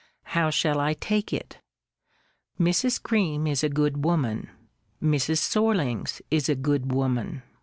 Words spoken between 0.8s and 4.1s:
take it? Mrs. Greme is a good